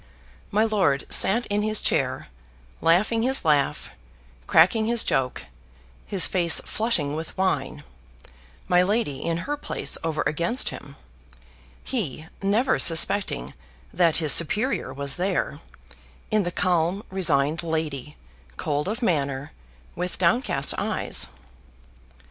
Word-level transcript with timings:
My 0.49 0.63
lord 0.63 1.05
sat 1.13 1.45
in 1.45 1.61
his 1.61 1.79
chair, 1.79 2.29
laughing 2.81 3.21
his 3.21 3.45
laugh, 3.45 3.91
cracking 4.47 4.87
his 4.87 5.03
joke, 5.03 5.43
his 6.07 6.25
face 6.25 6.59
flushing 6.65 7.13
with 7.15 7.37
wine 7.37 7.83
my 8.67 8.81
lady 8.81 9.23
in 9.23 9.37
her 9.45 9.55
place 9.55 9.99
over 10.03 10.23
against 10.25 10.69
him 10.69 10.95
he 11.83 12.25
never 12.41 12.79
suspecting 12.79 13.53
that 13.93 14.15
his 14.15 14.33
superior 14.33 14.91
was 14.91 15.17
there, 15.17 15.59
in 16.31 16.41
the 16.41 16.51
calm 16.51 17.03
resigned 17.11 17.61
lady, 17.61 18.17
cold 18.57 18.87
of 18.87 19.03
manner, 19.03 19.51
with 19.95 20.17
downcast 20.17 20.73
eyes. 20.79 21.27